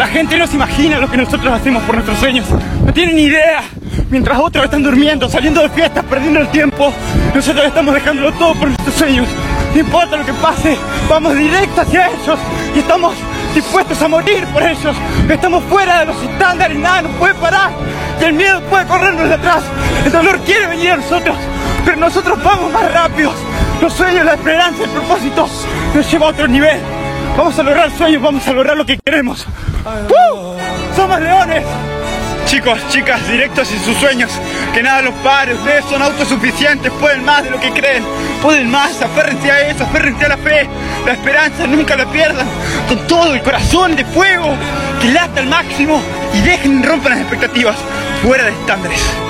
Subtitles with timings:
[0.00, 2.46] La gente no se imagina lo que nosotros hacemos por nuestros sueños.
[2.86, 3.60] No tienen ni idea.
[4.08, 6.90] Mientras otros están durmiendo, saliendo de fiestas, perdiendo el tiempo,
[7.34, 9.26] nosotros estamos dejándolo todo por nuestros sueños.
[9.74, 12.38] No importa lo que pase, vamos directo hacia ellos
[12.74, 13.14] y estamos
[13.54, 14.96] dispuestos a morir por ellos.
[15.28, 17.70] Estamos fuera de los estándares, nada nos puede parar.
[18.22, 19.62] Y el miedo puede corrernos de atrás.
[20.06, 21.36] El dolor quiere venir a nosotros,
[21.84, 23.34] pero nosotros vamos más rápidos.
[23.82, 25.46] Los sueños, la esperanza, el propósito
[25.94, 26.80] nos lleva a otro nivel.
[27.36, 29.46] Vamos a lograr sueños, vamos a lograr lo que queremos.
[29.84, 30.94] ¡Uh!
[30.94, 31.64] ¡Somos leones!
[32.46, 34.28] Chicos, chicas, directos en sus sueños,
[34.74, 38.02] que nada los pare, ustedes son autosuficientes, pueden más de lo que creen,
[38.42, 40.68] pueden más, aférrense a eso, aférrense a la fe,
[41.06, 42.48] la esperanza, nunca la pierdan,
[42.88, 44.52] con todo el corazón de fuego,
[45.00, 46.02] que lata al máximo
[46.34, 47.76] y dejen rompan las expectativas,
[48.20, 49.29] fuera de estándares.